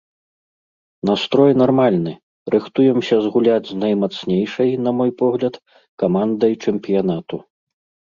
[1.09, 2.13] Настрой нармальны,
[2.57, 5.63] рыхтуемся згуляць з наймацнейшай, на мой погляд,
[6.05, 7.35] камандай чэмпіянату.